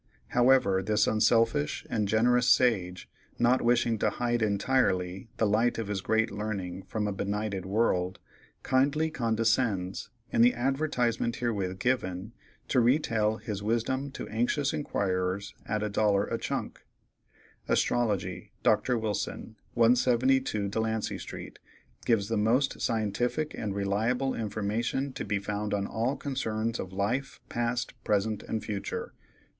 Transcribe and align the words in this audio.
However, 0.29 0.81
this 0.81 1.05
unselfish 1.05 1.85
and 1.87 2.07
generous 2.07 2.49
sage, 2.49 3.07
not 3.37 3.61
wishing 3.61 3.99
to 3.99 4.09
hide 4.09 4.41
entirely 4.41 5.29
the 5.37 5.45
light 5.45 5.77
of 5.77 5.89
his 5.89 6.01
great 6.01 6.31
learning 6.31 6.81
from 6.87 7.07
a 7.07 7.11
benighted 7.11 7.67
world, 7.67 8.17
kindly 8.63 9.11
condescends, 9.11 10.09
in 10.31 10.41
the 10.41 10.55
advertisement 10.55 11.35
herewith 11.35 11.77
given, 11.77 12.33
to 12.69 12.79
retail 12.79 13.37
his 13.37 13.61
wisdom 13.61 14.09
to 14.13 14.27
anxious 14.29 14.73
inquirers 14.73 15.53
at 15.67 15.83
a 15.83 15.87
dollar 15.89 16.25
a 16.25 16.39
chunk: 16.39 16.79
"ASTROLOGY.—Dr. 17.69 18.97
Wilson, 18.97 19.55
172 19.75 20.67
Delancey 20.67 21.19
street, 21.19 21.59
gives 22.07 22.27
the 22.27 22.37
most 22.37 22.81
scientific 22.81 23.53
and 23.53 23.75
reliable 23.75 24.33
information 24.33 25.13
to 25.13 25.23
be 25.23 25.37
found 25.37 25.75
on 25.75 25.85
all 25.85 26.15
concerns 26.17 26.79
of 26.79 26.91
life, 26.91 27.39
past, 27.49 27.93
present, 28.03 28.41
and 28.41 28.63
future. 28.63 29.13